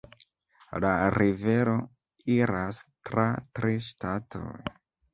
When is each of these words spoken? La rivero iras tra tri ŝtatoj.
La 0.85 0.93
rivero 1.15 1.77
iras 2.39 2.83
tra 3.11 3.29
tri 3.61 3.79
ŝtatoj. 3.93 4.53